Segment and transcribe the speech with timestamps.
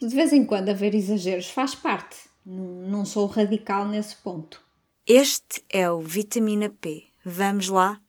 [0.00, 2.16] De vez em quando haver exageros faz parte.
[2.46, 4.62] Não sou radical nesse ponto.
[5.06, 7.04] Este é o Vitamina P.
[7.22, 8.00] Vamos lá?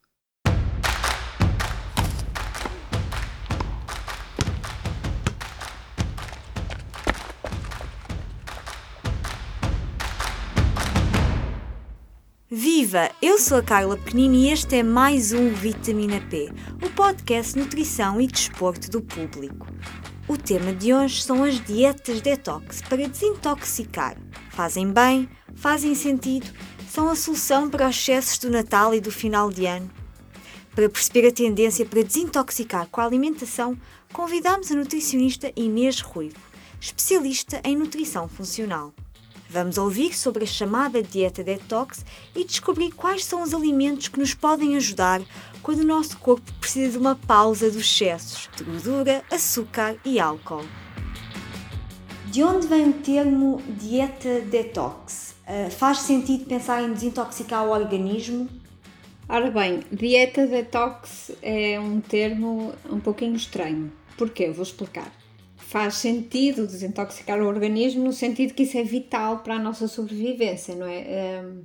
[12.50, 13.12] Viva!
[13.22, 16.50] Eu sou a Carla Pequenini e este é mais um Vitamina P,
[16.86, 19.68] o podcast Nutrição e Desporto do Público.
[20.32, 24.16] O tema de hoje são as dietas detox para desintoxicar.
[24.50, 26.50] Fazem bem, fazem sentido,
[26.90, 29.92] são a solução para os excessos do Natal e do final de ano.
[30.74, 33.78] Para perceber a tendência para desintoxicar com a alimentação,
[34.14, 36.40] convidamos a nutricionista Inês Ruivo,
[36.80, 38.94] especialista em nutrição funcional.
[39.50, 44.34] Vamos ouvir sobre a chamada dieta detox e descobrir quais são os alimentos que nos
[44.34, 45.22] podem ajudar
[45.62, 50.66] quando o nosso corpo precisa de uma pausa dos excessos de gordura, açúcar e álcool.
[52.28, 55.36] De onde vem o termo dieta detox?
[55.48, 58.48] Uh, faz sentido pensar em desintoxicar o organismo?
[59.28, 63.92] Ora bem, dieta detox é um termo um pouquinho estranho.
[64.18, 64.50] Porquê?
[64.50, 65.12] Vou explicar
[65.72, 70.76] faz sentido desintoxicar o organismo no sentido que isso é vital para a nossa sobrevivência,
[70.76, 71.42] não é?
[71.42, 71.64] Um,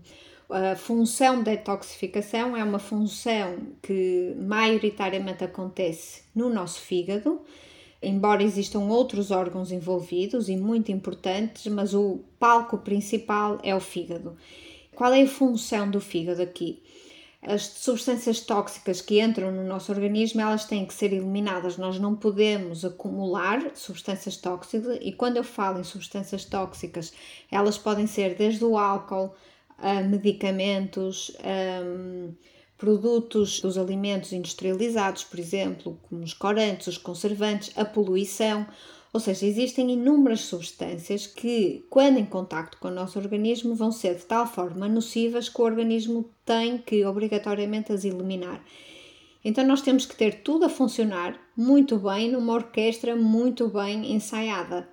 [0.51, 7.41] a função da detoxificação é uma função que maioritariamente acontece no nosso fígado,
[8.03, 14.37] embora existam outros órgãos envolvidos e muito importantes, mas o palco principal é o fígado.
[14.95, 16.83] Qual é a função do fígado aqui?
[17.47, 21.77] as substâncias tóxicas que entram no nosso organismo, elas têm que ser eliminadas.
[21.77, 27.13] Nós não podemos acumular substâncias tóxicas e quando eu falo em substâncias tóxicas,
[27.51, 29.33] elas podem ser desde o álcool,
[29.79, 37.85] a medicamentos, a produtos dos alimentos industrializados, por exemplo, como os corantes, os conservantes, a
[37.85, 38.67] poluição,
[39.13, 44.17] ou seja, existem inúmeras substâncias que, quando em contacto com o nosso organismo, vão ser
[44.17, 48.63] de tal forma nocivas que o organismo tem que obrigatoriamente as eliminar.
[49.43, 54.87] Então, nós temos que ter tudo a funcionar muito bem numa orquestra muito bem ensaiada.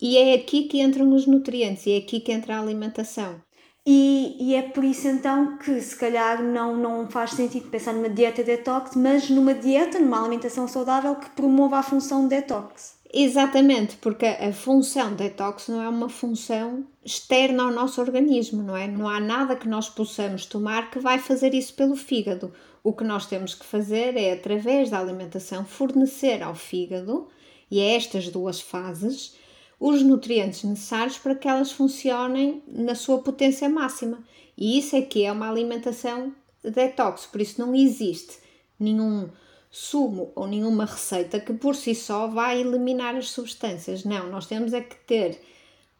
[0.00, 3.42] E é aqui que entram os nutrientes e é aqui que entra a alimentação.
[3.90, 8.10] E, e, é por isso então que se calhar não, não faz sentido pensar numa
[8.10, 12.98] dieta detox, mas numa dieta, numa alimentação saudável que promova a função detox.
[13.10, 18.86] Exatamente, porque a função detox não é uma função externa ao nosso organismo, não é?
[18.86, 22.52] Não há nada que nós possamos tomar que vai fazer isso pelo fígado.
[22.84, 27.26] O que nós temos que fazer é, através da alimentação, fornecer ao fígado,
[27.70, 29.34] e a estas duas fases,
[29.78, 34.24] os nutrientes necessários para que elas funcionem na sua potência máxima.
[34.56, 38.38] E isso é que é uma alimentação detox, por isso não existe
[38.78, 39.28] nenhum
[39.70, 44.04] sumo ou nenhuma receita que por si só vai eliminar as substâncias.
[44.04, 45.40] Não, nós temos é que ter,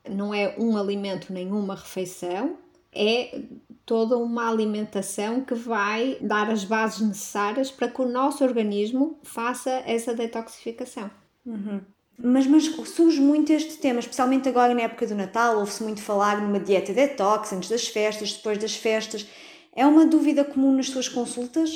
[0.08, 2.56] não é um alimento nenhuma refeição,
[2.92, 3.42] é
[3.84, 9.70] toda uma alimentação que vai dar as bases necessárias para que o nosso organismo faça
[9.86, 11.10] essa detoxificação.
[11.44, 11.80] Uhum.
[12.20, 16.40] Mas, mas surge muito este tema, especialmente agora na época do Natal, ouve-se muito falar
[16.40, 19.26] numa dieta detox antes das festas, depois das festas.
[19.74, 21.70] É uma dúvida comum nas suas consultas?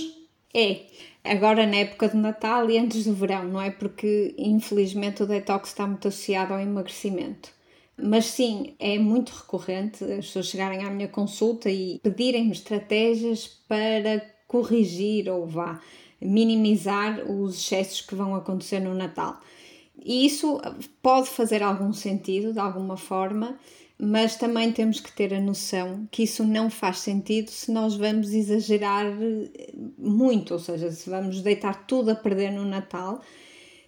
[0.53, 0.81] É
[1.25, 3.71] agora na época de Natal e antes do verão, não é?
[3.71, 7.51] Porque infelizmente o detox está muito associado ao emagrecimento.
[7.97, 14.27] Mas sim, é muito recorrente as pessoas chegarem à minha consulta e pedirem-me estratégias para
[14.49, 15.81] corrigir ou vá
[16.21, 19.39] minimizar os excessos que vão acontecer no Natal.
[20.05, 20.61] E isso
[21.01, 23.57] pode fazer algum sentido, de alguma forma,
[23.99, 28.33] mas também temos que ter a noção que isso não faz sentido se nós vamos
[28.33, 33.21] exagerar eh, muito, ou seja, se vamos deitar tudo a perder no Natal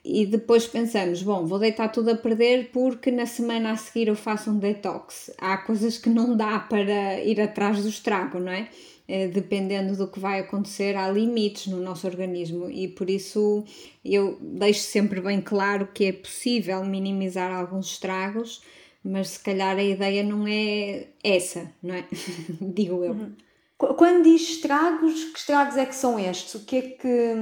[0.04, 4.14] e depois pensamos, bom, vou deitar tudo a perder porque na semana a seguir eu
[4.14, 5.32] faço um detox.
[5.38, 8.69] Há coisas que não dá para ir atrás do estrago, não é?
[9.06, 13.62] Eh, dependendo do que vai acontecer, há limites no nosso organismo e por isso
[14.03, 18.62] eu deixo sempre bem claro que é possível minimizar alguns estragos
[19.04, 22.06] mas se calhar a ideia não é essa, não é?
[22.59, 23.12] Digo eu.
[23.12, 23.36] Uhum.
[23.77, 26.54] Quando diz estragos, que estragos é que são estes?
[26.54, 27.34] O que é que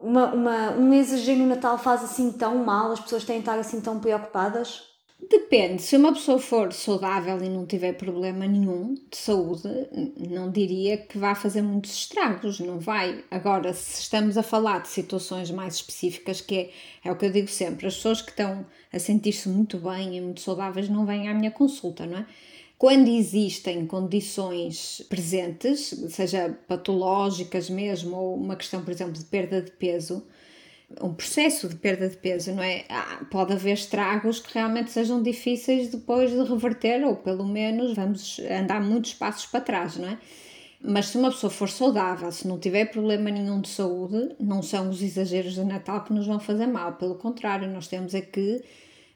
[0.00, 2.92] uma, uma, um exagero no Natal faz assim tão mal?
[2.92, 4.84] As pessoas têm de estar assim tão preocupadas?
[5.20, 9.68] Depende, se uma pessoa for saudável e não tiver problema nenhum de saúde,
[10.16, 13.24] não diria que vá fazer muitos estragos, não vai.
[13.30, 16.70] Agora, se estamos a falar de situações mais específicas, que é,
[17.08, 20.20] é o que eu digo sempre, as pessoas que estão a sentir-se muito bem e
[20.20, 22.26] muito saudáveis não vêm à minha consulta, não é?
[22.78, 29.72] Quando existem condições presentes, seja patológicas mesmo, ou uma questão, por exemplo, de perda de
[29.72, 30.24] peso,
[31.02, 32.84] um processo de perda de peso, não é?
[32.88, 38.40] Ah, pode haver estragos que realmente sejam difíceis depois de reverter, ou pelo menos vamos
[38.50, 40.18] andar muitos passos para trás, não é?
[40.80, 44.88] Mas se uma pessoa for saudável, se não tiver problema nenhum de saúde, não são
[44.88, 46.94] os exageros de Natal que nos vão fazer mal.
[46.94, 48.62] Pelo contrário, nós temos é que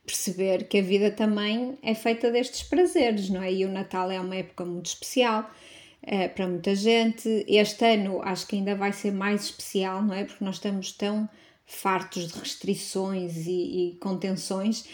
[0.05, 3.53] perceber que a vida também é feita destes prazeres, não é?
[3.53, 5.49] E o Natal é uma época muito especial
[6.03, 7.45] é, para muita gente.
[7.47, 10.25] Este ano acho que ainda vai ser mais especial, não é?
[10.25, 11.29] Porque nós estamos tão
[11.73, 13.51] fartos de restrições e,
[13.91, 14.85] e contenções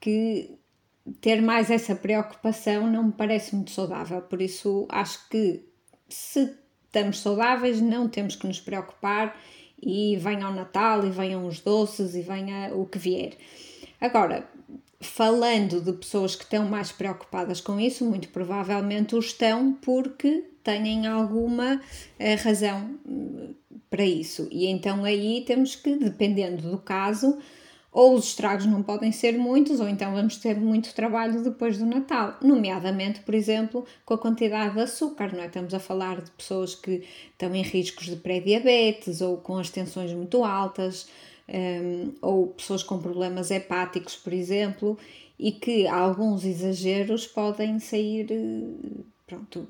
[0.00, 0.50] que
[1.20, 4.20] ter mais essa preocupação não me parece muito saudável.
[4.22, 5.64] Por isso acho que
[6.08, 6.54] se
[6.86, 9.36] estamos saudáveis, não temos que nos preocupar
[9.82, 13.36] e venha o Natal e venham os doces e venha o que vier.
[14.00, 14.48] Agora,
[15.00, 21.06] falando de pessoas que estão mais preocupadas com isso, muito provavelmente o estão porque têm
[21.06, 22.98] alguma uh, razão
[23.94, 24.48] para isso.
[24.50, 27.38] E então aí temos que, dependendo do caso,
[27.92, 31.86] ou os estragos não podem ser muitos, ou então vamos ter muito trabalho depois do
[31.86, 35.46] Natal, nomeadamente, por exemplo, com a quantidade de açúcar, não é?
[35.46, 40.12] Estamos a falar de pessoas que estão em riscos de pré-diabetes ou com as tensões
[40.12, 41.06] muito altas,
[41.48, 44.98] um, ou pessoas com problemas hepáticos, por exemplo,
[45.38, 48.26] e que alguns exageros podem sair,
[49.34, 49.68] pronto,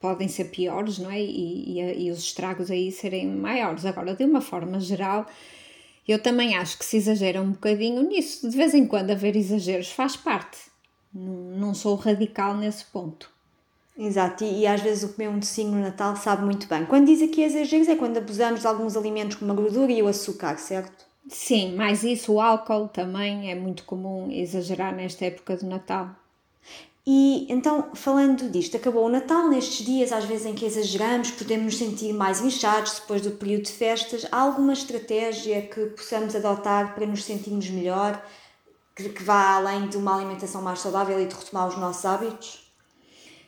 [0.00, 1.20] podem ser piores, não é?
[1.20, 3.84] E, e, e os estragos aí serem maiores.
[3.84, 5.26] Agora, de uma forma geral,
[6.06, 8.48] eu também acho que se exagera um bocadinho nisso.
[8.48, 10.58] De vez em quando haver exageros faz parte.
[11.14, 13.30] Não, sou radical nesse ponto.
[13.96, 16.86] Exato, e, e, às vezes o comer um docinho no Natal sabe muito bem.
[16.86, 20.08] Quando diz aqui exageros é quando abusamos de alguns alimentos como a gordura e o
[20.08, 21.04] açúcar, certo?
[21.28, 26.10] Sim, mas isso, o álcool também é muito comum exagerar nesta época do Natal.
[27.04, 31.64] E então, falando disto, acabou o Natal, nestes dias, às vezes em que exageramos, podemos
[31.64, 34.24] nos sentir mais inchados depois do período de festas.
[34.30, 38.24] Há alguma estratégia que possamos adotar para nos sentirmos melhor,
[38.94, 42.72] que, que vá além de uma alimentação mais saudável e de retomar os nossos hábitos?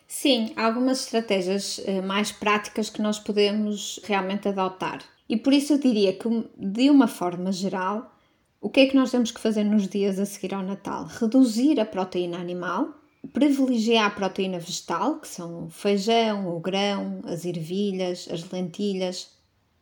[0.09, 5.03] Sim, há algumas estratégias eh, mais práticas que nós podemos realmente adotar.
[5.29, 8.12] E por isso eu diria que, de uma forma geral,
[8.61, 11.05] o que é que nós temos que fazer nos dias a seguir ao Natal?
[11.05, 12.95] Reduzir a proteína animal,
[13.32, 19.31] privilegiar a proteína vegetal, que são o feijão, o grão, as ervilhas, as lentilhas,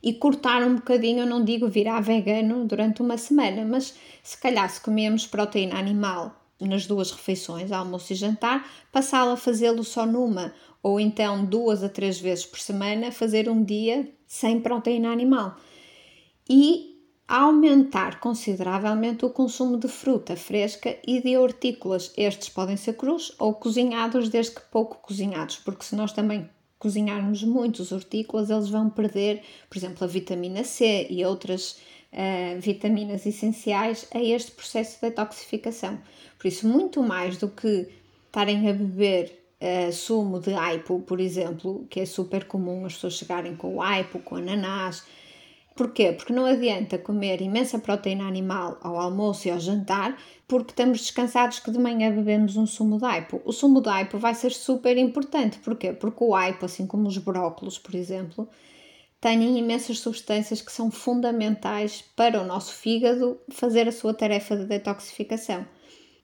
[0.02, 4.68] e cortar um bocadinho, eu não digo virar vegano durante uma semana, mas se calhar
[4.68, 10.52] se comemos proteína animal nas duas refeições, almoço e jantar, passá-la a fazê-lo só numa,
[10.82, 15.56] ou então duas a três vezes por semana, fazer um dia sem proteína animal.
[16.48, 16.91] E
[17.34, 22.12] aumentar consideravelmente o consumo de fruta fresca e de hortícolas.
[22.14, 26.46] Estes podem ser crus ou cozinhados, desde que pouco cozinhados, porque se nós também
[26.79, 31.79] cozinharmos muitos hortícolas, eles vão perder, por exemplo, a vitamina C e outras
[32.12, 35.99] uh, vitaminas essenciais a este processo de detoxificação.
[36.38, 37.88] Por isso, muito mais do que
[38.26, 43.14] estarem a beber uh, sumo de aipo, por exemplo, que é super comum as pessoas
[43.14, 45.02] chegarem com o aipo, com ananás,
[45.74, 46.12] Porquê?
[46.12, 51.60] Porque não adianta comer imensa proteína animal ao almoço e ao jantar, porque estamos descansados
[51.60, 53.40] que de manhã bebemos um sumo de aipo.
[53.44, 55.58] O sumo de aipo vai ser super importante.
[55.58, 55.92] Porquê?
[55.92, 58.46] Porque o aipo, assim como os brócolos, por exemplo,
[59.19, 64.66] têm imensas substâncias que são fundamentais para o nosso fígado fazer a sua tarefa de
[64.66, 65.66] detoxificação.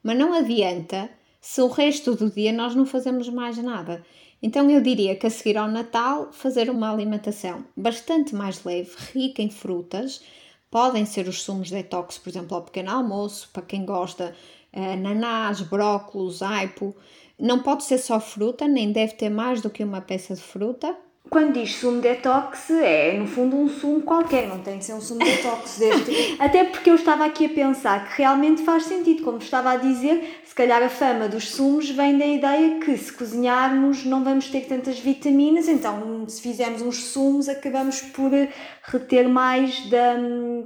[0.03, 1.09] Mas não adianta
[1.41, 4.05] se o resto do dia nós não fazemos mais nada.
[4.43, 9.43] Então eu diria que a seguir ao Natal, fazer uma alimentação bastante mais leve, rica
[9.43, 10.23] em frutas,
[10.71, 14.35] podem ser os sumos detox, por exemplo, ao pequeno almoço, para quem gosta,
[14.73, 16.95] eh, ananás, brócolos, aipo.
[17.39, 20.97] Não pode ser só fruta, nem deve ter mais do que uma peça de fruta,
[21.31, 25.01] quando diz sumo detox, é no fundo um sumo qualquer, não tem de ser um
[25.01, 25.77] sumo detox.
[25.79, 26.37] Desde...
[26.39, 30.41] Até porque eu estava aqui a pensar que realmente faz sentido, como estava a dizer,
[30.45, 34.63] se calhar a fama dos sumos vem da ideia que se cozinharmos não vamos ter
[34.63, 38.31] tantas vitaminas, então se fizermos uns sumos acabamos por
[38.83, 40.17] reter mais da,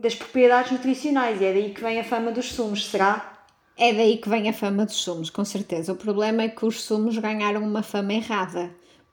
[0.00, 3.32] das propriedades nutricionais e é daí que vem a fama dos sumos, será?
[3.76, 5.92] É daí que vem a fama dos sumos, com certeza.
[5.92, 8.70] O problema é que os sumos ganharam uma fama errada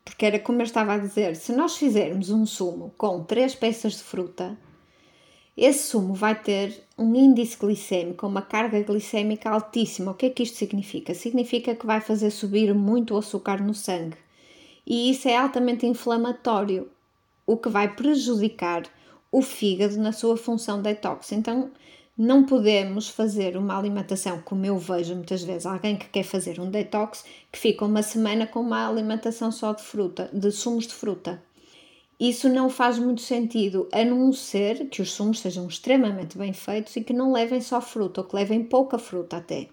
[0.09, 3.93] porque era como eu estava a dizer: se nós fizermos um sumo com três peças
[3.93, 4.57] de fruta,
[5.55, 10.11] esse sumo vai ter um índice glicêmico, uma carga glicêmica altíssima.
[10.11, 11.13] O que é que isto significa?
[11.13, 14.17] Significa que vai fazer subir muito o açúcar no sangue.
[14.85, 16.89] E isso é altamente inflamatório,
[17.45, 18.83] o que vai prejudicar
[19.31, 21.31] o fígado na sua função detox.
[21.31, 21.69] Então,
[22.21, 26.69] não podemos fazer uma alimentação, como eu vejo muitas vezes, alguém que quer fazer um
[26.69, 31.41] detox, que fica uma semana com uma alimentação só de fruta, de sumos de fruta.
[32.19, 36.93] isso não faz muito sentido, a não ser que os sumos sejam extremamente bem feitos
[36.97, 39.69] e que não levem só fruta, ou que levem pouca fruta até.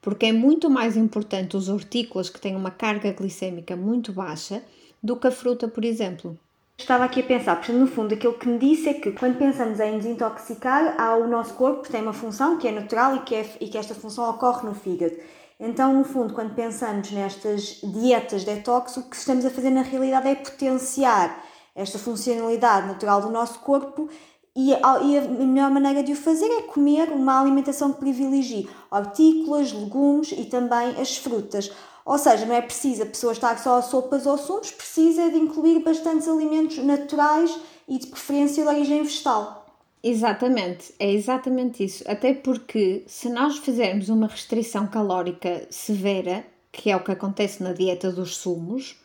[0.00, 4.62] Porque é muito mais importante os hortícolas que têm uma carga glicêmica muito baixa
[5.02, 6.38] do que a fruta, por exemplo.
[6.80, 9.78] Estava aqui a pensar, porque no fundo aquilo que me disse é que quando pensamos
[9.80, 13.46] em desintoxicar, há o nosso corpo tem uma função que é natural e que, é,
[13.60, 15.14] e que esta função ocorre no fígado.
[15.60, 20.28] Então, no fundo, quando pensamos nestas dietas detox, o que estamos a fazer na realidade
[20.28, 21.44] é potenciar
[21.76, 24.08] esta funcionalidade natural do nosso corpo
[24.56, 28.68] e a, e a melhor maneira de o fazer é comer uma alimentação que privilegie
[28.90, 31.70] hortícolas, legumes e também as frutas.
[32.10, 35.38] Ou seja, não é preciso a pessoa estar só a sopas ou sumos, precisa de
[35.38, 39.64] incluir bastantes alimentos naturais e de preferência de origem vegetal.
[40.02, 42.02] Exatamente, é exatamente isso.
[42.08, 47.72] Até porque se nós fizermos uma restrição calórica severa, que é o que acontece na
[47.72, 48.96] dieta dos sumos,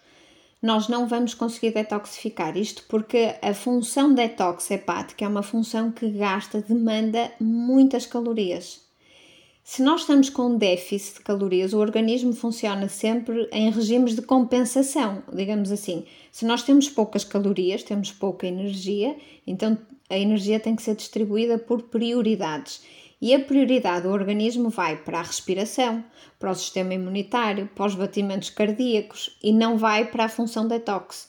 [0.60, 6.10] nós não vamos conseguir detoxificar isto porque a função detox hepática é uma função que
[6.10, 8.85] gasta, demanda muitas calorias.
[9.68, 15.24] Se nós estamos com déficit de calorias, o organismo funciona sempre em regimes de compensação,
[15.34, 16.06] digamos assim.
[16.32, 19.76] Se nós temos poucas calorias, temos pouca energia, então
[20.08, 22.84] a energia tem que ser distribuída por prioridades.
[23.20, 26.06] E a prioridade do organismo vai para a respiração,
[26.38, 31.28] para o sistema imunitário, para os batimentos cardíacos e não vai para a função detox.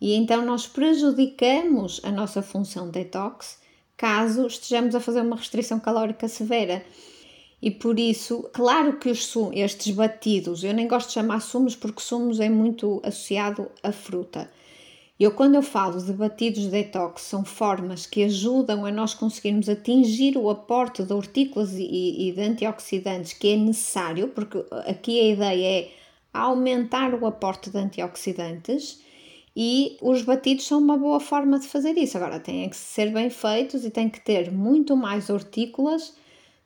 [0.00, 3.58] E então nós prejudicamos a nossa função detox
[3.96, 6.84] caso estejamos a fazer uma restrição calórica severa.
[7.62, 12.02] E por isso, claro que os estes batidos, eu nem gosto de chamar sumos porque
[12.02, 14.50] sumos é muito associado à fruta
[15.22, 19.68] eu, quando eu falo de batidos de detox, são formas que ajudam a nós conseguirmos
[19.68, 25.32] atingir o aporte de hortícolas e, e de antioxidantes que é necessário, porque aqui a
[25.32, 25.90] ideia é
[26.34, 29.00] aumentar o aporte de antioxidantes
[29.54, 32.16] e os batidos são uma boa forma de fazer isso.
[32.16, 36.16] Agora, têm que ser bem feitos e têm que ter muito mais hortícolas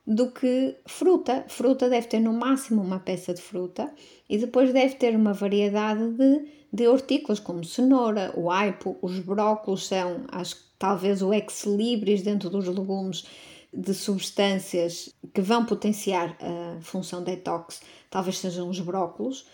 [0.07, 1.45] do que fruta.
[1.49, 3.93] Fruta deve ter no máximo uma peça de fruta
[4.29, 9.87] e depois deve ter uma variedade de de hortícolas como cenoura, o aipo, os brócolos
[9.87, 13.25] são, que talvez o ex-libris dentro dos legumes
[13.73, 19.47] de substâncias que vão potenciar a função detox, talvez sejam os brócolos.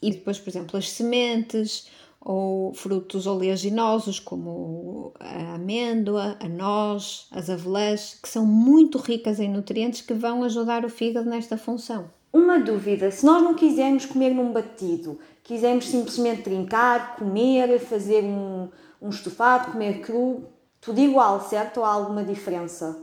[0.00, 1.88] E depois, por exemplo, as sementes
[2.24, 9.50] ou frutos oleaginosos como a amêndoa, a noz, as avelãs, que são muito ricas em
[9.50, 12.10] nutrientes que vão ajudar o fígado nesta função.
[12.32, 18.68] Uma dúvida: se nós não quisermos comer num batido, quisermos simplesmente trincar, comer, fazer um,
[19.00, 20.44] um estofado, comer cru,
[20.80, 21.78] tudo igual, certo?
[21.78, 22.98] Ou há alguma diferença?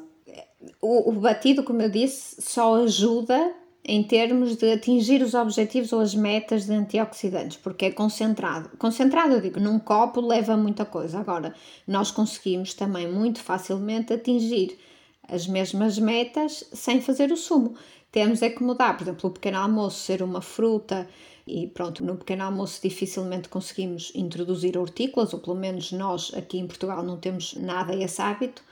[0.81, 5.99] O, o batido, como eu disse, só ajuda em termos de atingir os objetivos ou
[5.99, 8.69] as metas de antioxidantes, porque é concentrado.
[8.77, 11.19] Concentrado, eu digo, num copo leva muita coisa.
[11.19, 11.53] Agora,
[11.87, 14.77] nós conseguimos também muito facilmente atingir
[15.27, 17.75] as mesmas metas sem fazer o sumo.
[18.11, 21.07] Temos é que mudar, por exemplo, o pequeno almoço ser uma fruta
[21.49, 26.67] e pronto, no pequeno almoço dificilmente conseguimos introduzir hortícolas, ou pelo menos nós aqui em
[26.67, 28.63] Portugal não temos nada esse hábito,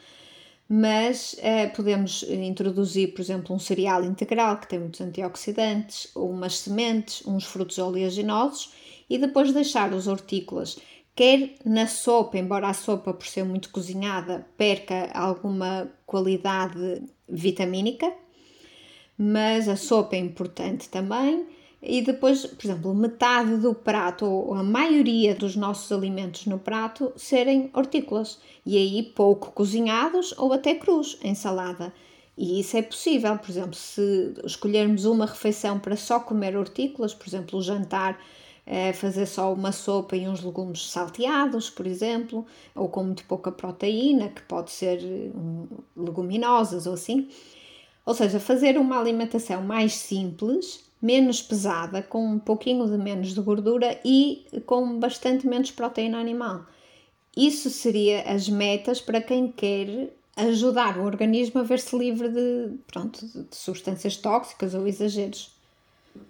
[0.70, 6.60] mas eh, podemos introduzir, por exemplo, um cereal integral que tem muitos antioxidantes, ou umas
[6.60, 8.74] sementes, uns frutos oleaginosos
[9.10, 10.78] e depois deixar os hortícolas.
[11.16, 18.14] Quer na sopa, embora a sopa por ser muito cozinhada perca alguma qualidade vitamínica,
[19.18, 21.48] mas a sopa é importante também
[21.82, 27.14] e depois, por exemplo, metade do prato ou a maioria dos nossos alimentos no prato
[27.16, 31.94] serem hortícolas e aí pouco cozinhados ou até crus em salada.
[32.36, 37.28] E isso é possível, por exemplo, se escolhermos uma refeição para só comer hortícolas, por
[37.28, 38.20] exemplo, o jantar
[38.66, 43.52] é fazer só uma sopa e uns legumes salteados, por exemplo, ou com muito pouca
[43.52, 45.00] proteína, que pode ser
[45.34, 47.30] um, leguminosas ou assim.
[48.06, 53.42] Ou seja, fazer uma alimentação mais simples menos pesada, com um pouquinho de menos de
[53.42, 56.66] gordura e com bastante menos proteína animal.
[57.36, 63.25] Isso seria as metas para quem quer ajudar o organismo a ver-se livre de, pronto,
[63.25, 65.56] de substâncias tóxicas ou exageros.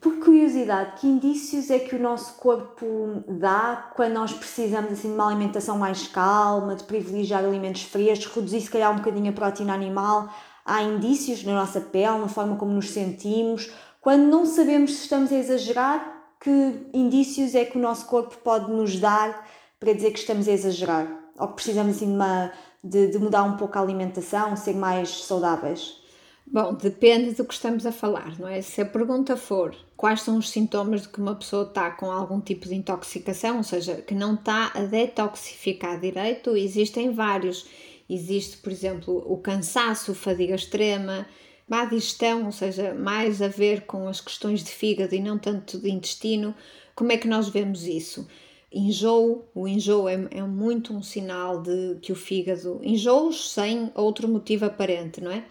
[0.01, 5.13] Por curiosidade, que indícios é que o nosso corpo dá quando nós precisamos assim, de
[5.13, 9.73] uma alimentação mais calma, de privilegiar alimentos frescos, reduzir se calhar um bocadinho a proteína
[9.73, 10.29] animal?
[10.65, 13.71] Há indícios na nossa pele, na forma como nos sentimos,
[14.07, 16.49] quando não sabemos se estamos a exagerar, que
[16.93, 19.45] indícios é que o nosso corpo pode nos dar
[19.77, 21.13] para dizer que estamos a exagerar?
[21.37, 25.09] Ou que precisamos assim, de, uma, de, de mudar um pouco a alimentação, ser mais
[25.09, 26.01] saudáveis?
[26.49, 28.61] Bom, depende do que estamos a falar, não é?
[28.61, 32.39] Se a pergunta for quais são os sintomas de que uma pessoa está com algum
[32.39, 37.67] tipo de intoxicação, ou seja, que não está a detoxificar direito, existem vários.
[38.09, 41.27] Existe, por exemplo, o cansaço, fadiga extrema,
[41.67, 45.77] má digestão, ou seja, mais a ver com as questões de fígado e não tanto
[45.77, 46.55] de intestino.
[46.95, 48.27] Como é que nós vemos isso?
[48.71, 52.79] Enjoo, o enjoo é, é muito um sinal de que o fígado.
[52.83, 55.43] Enjoos sem outro motivo aparente, não é?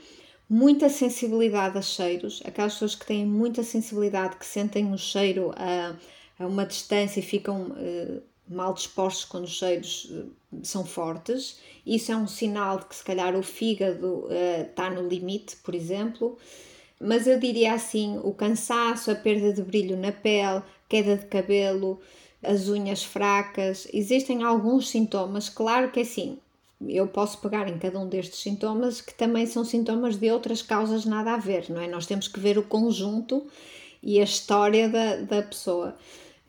[0.49, 5.97] muita sensibilidade a cheiros, aquelas pessoas que têm muita sensibilidade, que sentem o cheiro a,
[6.39, 10.31] a uma distância e ficam uh, mal dispostos quando os cheiros uh,
[10.63, 14.29] são fortes, isso é um sinal de que se calhar o fígado
[14.69, 16.39] está uh, no limite, por exemplo.
[17.01, 22.01] Mas eu diria assim: o cansaço, a perda de brilho na pele, queda de cabelo,
[22.43, 26.39] as unhas fracas, existem alguns sintomas, claro que assim,
[26.81, 31.05] eu posso pegar em cada um destes sintomas que também são sintomas de outras causas
[31.05, 31.89] nada a ver, não é?
[31.89, 33.47] Nós temos que ver o conjunto
[34.03, 35.97] e a história da, da pessoa.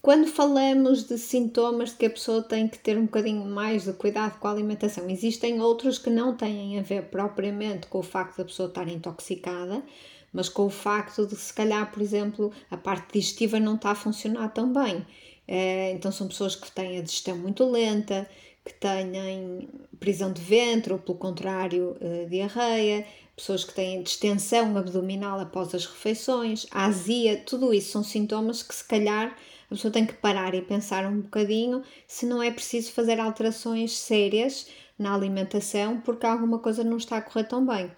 [0.02, 3.94] Quando falamos de sintomas de que a pessoa tem que ter um bocadinho mais de
[3.94, 8.38] cuidado com a alimentação, existem outros que não têm a ver propriamente com o facto
[8.38, 9.84] da pessoa estar intoxicada,
[10.32, 13.96] mas com o facto de, se calhar, por exemplo, a parte digestiva não está a
[13.96, 15.06] funcionar tão bem.
[15.48, 18.30] É, então, são pessoas que têm a digestão muito lenta,
[18.64, 19.68] que têm
[20.00, 25.86] prisão de ventre ou, pelo contrário, uh, diarreia, pessoas que têm distensão abdominal após as
[25.86, 29.36] refeições, azia, tudo isso são sintomas que, se calhar,
[29.68, 33.98] a pessoa tem que parar e pensar um bocadinho se não é preciso fazer alterações
[33.98, 37.92] sérias na alimentação porque alguma coisa não está a correr tão bem.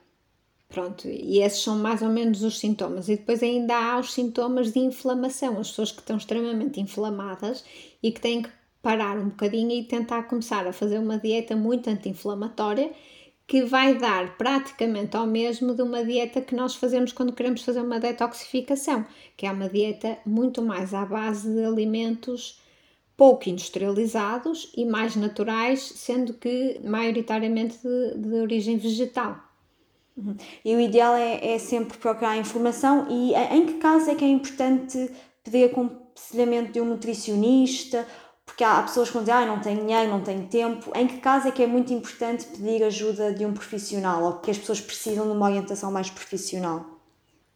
[0.67, 3.09] Pronto, e esses são mais ou menos os sintomas.
[3.09, 7.65] E depois ainda há os sintomas de inflamação, as pessoas que estão extremamente inflamadas
[8.03, 11.89] e que têm que parar um bocadinho e tentar começar a fazer uma dieta muito
[11.89, 12.91] anti-inflamatória
[13.49, 17.81] que vai dar praticamente ao mesmo de uma dieta que nós fazemos quando queremos fazer
[17.81, 19.03] uma detoxificação,
[19.35, 22.61] que é uma dieta muito mais à base de alimentos
[23.17, 29.39] pouco industrializados e mais naturais, sendo que maioritariamente de, de origem vegetal.
[30.15, 30.35] Uhum.
[30.63, 34.27] E o ideal é, é sempre procurar informação e em que caso é que é
[34.27, 35.09] importante
[35.43, 38.05] pedir aconselhamento de um nutricionista
[38.59, 40.91] porque há, pessoas que vão dizer, ah, não tenho dinheiro, não tenho tempo.
[40.93, 44.51] Em que caso é que é muito importante pedir ajuda de um profissional ou que
[44.51, 46.85] as pessoas precisam de uma orientação mais profissional?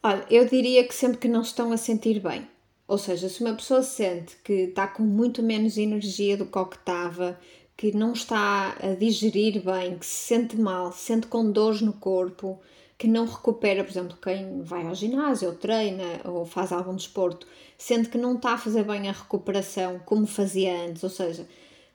[0.02, 2.48] Olha, eu diria que sempre que não estão a sentir bem.
[2.88, 6.66] Ou seja, se uma pessoa sente que está com muito menos energia do que o
[6.66, 7.38] que estava,
[7.76, 11.92] que não está a digerir bem, que se sente mal, se sente com dores no
[11.92, 12.62] corpo,
[13.04, 17.46] que não recupera, por exemplo, quem vai ao ginásio ou treina ou faz algum desporto,
[17.78, 21.46] sendo que não está a fazer bem a recuperação como fazia antes, ou seja,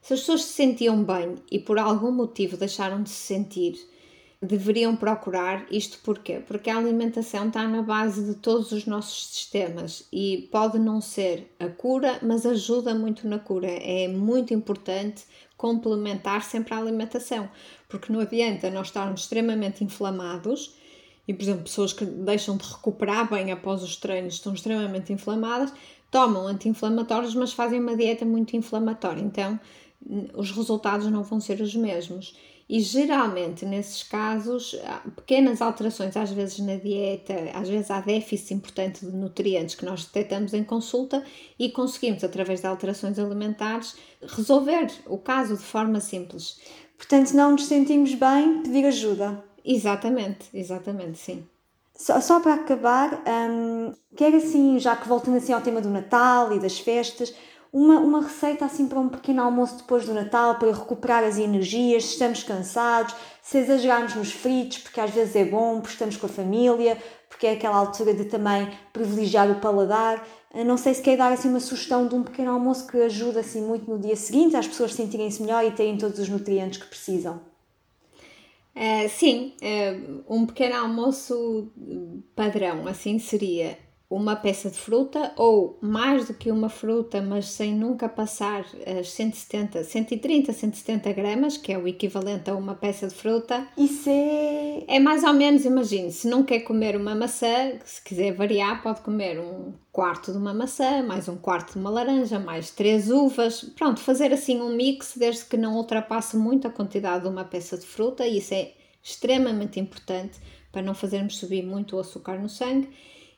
[0.02, 3.78] se as pessoas se sentiam bem e por algum motivo deixaram de se sentir,
[4.42, 6.42] deveriam procurar isto porquê?
[6.46, 11.50] Porque a alimentação está na base de todos os nossos sistemas e pode não ser
[11.58, 13.66] a cura, mas ajuda muito na cura.
[13.66, 15.24] É muito importante
[15.56, 17.48] complementar sempre a alimentação,
[17.88, 20.76] porque não adianta nós estarmos extremamente inflamados
[21.28, 25.70] e, por exemplo, pessoas que deixam de recuperar bem após os treinos estão extremamente inflamadas,
[26.10, 29.20] tomam anti-inflamatórios, mas fazem uma dieta muito inflamatória.
[29.20, 29.60] Então,
[30.34, 32.34] os resultados não vão ser os mesmos.
[32.66, 34.78] E geralmente, nesses casos,
[35.16, 40.04] pequenas alterações, às vezes na dieta, às vezes há déficit importante de nutrientes que nós
[40.04, 41.22] detectamos em consulta
[41.58, 46.60] e conseguimos, através de alterações alimentares, resolver o caso de forma simples.
[46.96, 49.47] Portanto, não nos sentimos bem, pedir ajuda.
[49.70, 51.46] Exatamente, exatamente, sim.
[51.94, 56.54] Só, só para acabar, um, quero assim, já que voltando assim ao tema do Natal
[56.54, 57.34] e das festas,
[57.70, 62.04] uma, uma receita assim para um pequeno almoço depois do Natal, para recuperar as energias,
[62.04, 66.24] se estamos cansados, se exagerarmos nos fritos, porque às vezes é bom, porque estamos com
[66.24, 66.96] a família,
[67.28, 70.26] porque é aquela altura de também privilegiar o paladar.
[70.64, 73.60] Não sei se quer dar assim uma sugestão de um pequeno almoço que ajuda assim
[73.60, 77.38] muito no dia seguinte, às pessoas sentirem-se melhor e terem todos os nutrientes que precisam.
[78.78, 81.72] Uh, sim, uh, um pequeno almoço
[82.36, 83.76] padrão, assim seria
[84.10, 89.10] uma peça de fruta ou mais do que uma fruta, mas sem nunca passar as
[89.10, 93.68] 170, 130, 170 gramas, que é o equivalente a uma peça de fruta.
[93.76, 94.84] Isso é.
[94.88, 99.02] É mais ou menos, imagine, se não quer comer uma maçã, se quiser variar, pode
[99.02, 103.62] comer um quarto de uma maçã, mais um quarto de uma laranja, mais três uvas.
[103.76, 107.76] Pronto, fazer assim um mix, desde que não ultrapasse muito a quantidade de uma peça
[107.76, 110.38] de fruta, isso é extremamente importante
[110.72, 112.88] para não fazermos subir muito o açúcar no sangue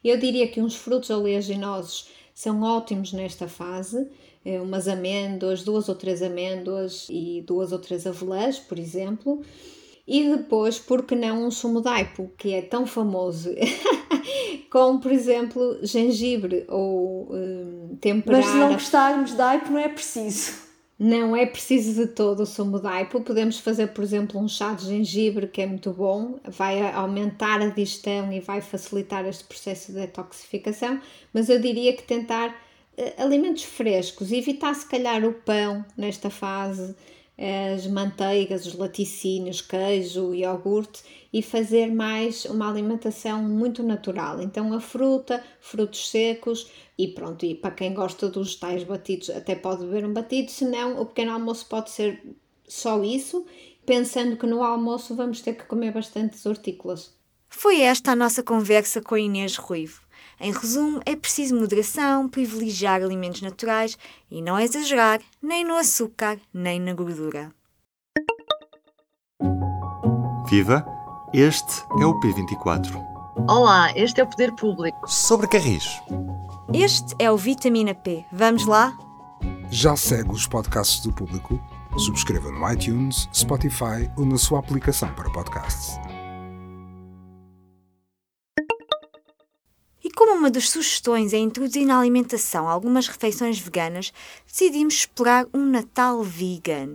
[0.09, 4.09] eu diria que uns frutos oleaginosos são ótimos nesta fase,
[4.45, 9.43] eh, umas amêndoas, duas ou três amêndoas e duas ou três avelãs, por exemplo.
[10.07, 13.51] E depois, por que não um sumo de aipo, que é tão famoso,
[14.71, 18.41] com, por exemplo, gengibre ou um, temperar...
[18.41, 20.70] Mas se não gostarmos de aipo, não é preciso.
[21.03, 23.23] Não é preciso de todo o sumo de aipo.
[23.23, 27.69] Podemos fazer, por exemplo, um chá de gengibre que é muito bom, vai aumentar a
[27.69, 31.01] digestão e vai facilitar este processo de detoxificação.
[31.33, 36.95] Mas eu diria que tentar uh, alimentos frescos, evitar se calhar o pão nesta fase,
[37.41, 44.43] as manteigas, os laticínios, queijo, iogurte e fazer mais uma alimentação muito natural.
[44.43, 49.55] Então a fruta, frutos secos e pronto, e para quem gosta dos tais batidos até
[49.55, 52.23] pode beber um batido, senão o pequeno almoço pode ser
[52.69, 53.47] só isso,
[53.87, 57.19] pensando que no almoço vamos ter que comer bastantes hortícolas.
[57.49, 60.03] Foi esta a nossa conversa com a Inês Ruivo.
[60.43, 63.99] Em resumo, é preciso moderação, privilegiar alimentos naturais
[64.31, 67.53] e não exagerar nem no açúcar nem na gordura.
[70.49, 70.85] Viva!
[71.35, 72.97] Este é o P24.
[73.49, 75.07] Olá, este é o Poder Público.
[75.07, 76.01] Sobre Carris.
[76.73, 78.25] Este é o Vitamina P.
[78.33, 78.97] Vamos lá?
[79.71, 81.61] Já segue os podcasts do público?
[81.99, 85.99] Subscreva no iTunes, Spotify ou na sua aplicação para podcasts.
[90.41, 94.11] Uma das sugestões é introduzir na alimentação algumas refeições veganas,
[94.47, 96.95] decidimos explorar um Natal vegan.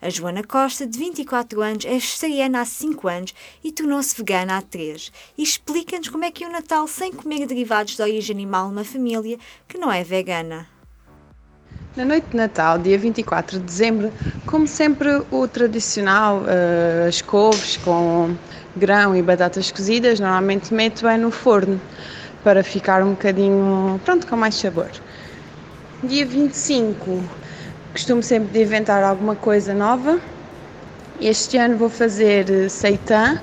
[0.00, 4.62] A Joana Costa, de 24 anos, é vegetariana há 5 anos e tornou-se vegana há
[4.62, 5.12] 3.
[5.36, 8.84] E explica-nos como é que é o Natal sem comer derivados de origem animal numa
[8.84, 9.36] família
[9.68, 10.66] que não é vegana.
[11.94, 14.10] Na noite de Natal, dia 24 de dezembro,
[14.46, 18.34] como sempre o tradicional, uh, as couves com
[18.74, 21.78] grão e batatas cozidas, normalmente meto bem no forno
[22.46, 24.88] para ficar um bocadinho, pronto, com mais sabor.
[26.04, 27.20] Dia 25
[27.90, 30.20] costumo sempre de inventar alguma coisa nova.
[31.20, 33.42] Este ano vou fazer eh, seitã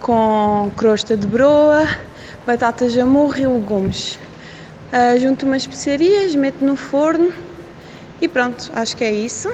[0.00, 1.86] com crosta de broa,
[2.46, 4.18] batatas de amurro e legumes.
[4.94, 7.30] Uh, junto umas especiarias, meto no forno
[8.18, 9.52] e pronto, acho que é isso.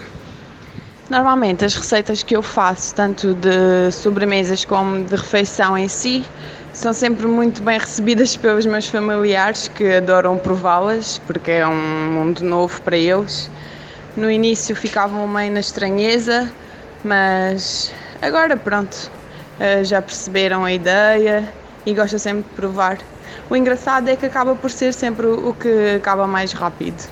[1.11, 6.25] Normalmente as receitas que eu faço, tanto de sobremesas como de refeição em si,
[6.75, 12.45] são sempre muito bem recebidas pelos meus familiares que adoram prová-las, porque é um mundo
[12.45, 13.49] novo para eles.
[14.17, 16.51] No início ficavam meio na estranheza,
[17.05, 19.11] mas agora pronto,
[19.61, 21.49] eh, já perceberam a ideia
[21.87, 22.99] e gostam sempre de provar.
[23.49, 27.09] O engraçado é que acaba por ser sempre o que acaba mais rápido.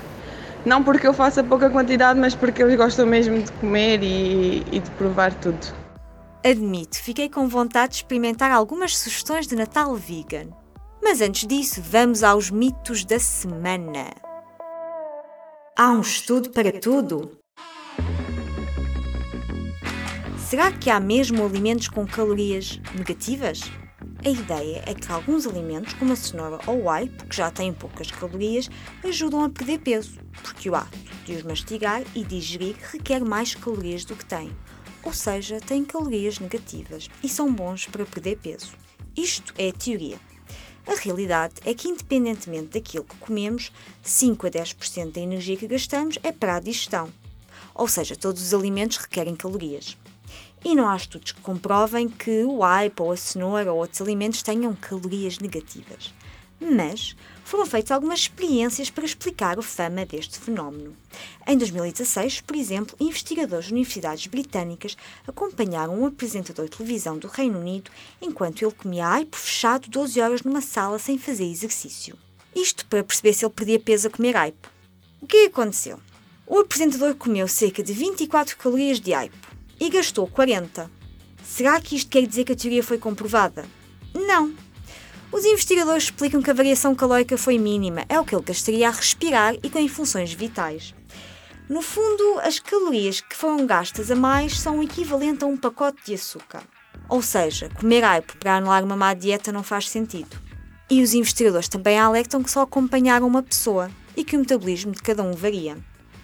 [0.65, 4.79] Não porque eu faça pouca quantidade, mas porque eles gostam mesmo de comer e, e
[4.79, 5.82] de provar tudo.
[6.45, 10.49] Admito, fiquei com vontade de experimentar algumas sugestões de Natal vegan.
[11.01, 14.13] Mas antes disso, vamos aos mitos da semana.
[15.79, 17.39] Há um estudo para tudo?
[20.37, 23.61] Será que há mesmo alimentos com calorias negativas?
[24.25, 27.73] A ideia é que alguns alimentos, como a cenoura ou o aipo, que já têm
[27.73, 28.69] poucas calorias,
[29.01, 34.03] ajudam a perder peso, porque o ato de os mastigar e digerir requer mais calorias
[34.03, 34.53] do que têm,
[35.03, 38.73] ou seja, têm calorias negativas e são bons para perder peso.
[39.15, 40.19] Isto é a teoria.
[40.85, 46.17] A realidade é que, independentemente daquilo que comemos, 5 a 10% da energia que gastamos
[46.23, 47.09] é para a digestão.
[47.73, 49.97] Ou seja, todos os alimentos requerem calorias.
[50.63, 54.41] E não há estudos que comprovem que o aipo ou a cenoura ou outros alimentos
[54.41, 56.13] tenham calorias negativas.
[56.59, 60.95] Mas foram feitas algumas experiências para explicar a fama deste fenómeno.
[61.47, 67.59] Em 2016, por exemplo, investigadores de universidades britânicas acompanharam um apresentador de televisão do Reino
[67.59, 72.17] Unido enquanto ele comia aipo fechado 12 horas numa sala sem fazer exercício.
[72.55, 74.69] Isto para perceber se ele perdia peso a comer aipo.
[75.21, 75.99] O que aconteceu?
[76.45, 79.47] O apresentador comeu cerca de 24 calorias de aipo
[79.79, 80.89] e gastou 40.
[81.43, 83.65] Será que isto quer dizer que a teoria foi comprovada?
[84.13, 84.53] Não,
[85.33, 88.91] os investigadores explicam que a variação calórica foi mínima, é o que ele gastaria a
[88.91, 90.93] respirar e com funções vitais.
[91.67, 95.97] No fundo, as calorias que foram gastas a mais são o equivalente a um pacote
[96.05, 96.61] de açúcar.
[97.09, 100.37] Ou seja, comer aipo para anular uma má dieta não faz sentido.
[100.87, 105.01] E os investigadores também alertam que só acompanharam uma pessoa e que o metabolismo de
[105.01, 105.77] cada um varia.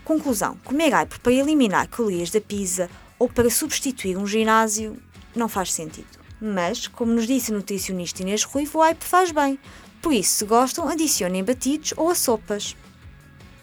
[0.06, 5.02] Conclusão: comer aipo para eliminar calorias da pizza ou para substituir um ginásio
[5.36, 6.18] não faz sentido.
[6.41, 9.60] Mas, como nos disse a nutricionista Inês Ruivo, o aipo faz bem.
[10.02, 12.78] Por isso, se gostam, adicionem batidos ou a sopas.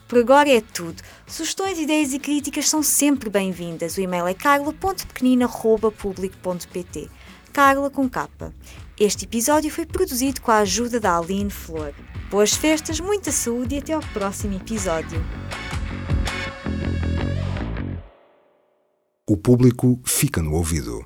[0.07, 1.03] Por agora é tudo.
[1.27, 3.97] Sugestões, ideias e críticas são sempre bem-vindas.
[3.97, 7.11] O e-mail é carla.pequenina.public.pt
[7.53, 8.55] Carla com capa.
[9.01, 11.93] Este episódio foi produzido com a ajuda da Aline Flor.
[12.31, 15.21] Boas festas, muita saúde e até ao próximo episódio.
[19.29, 21.05] O público fica no ouvido.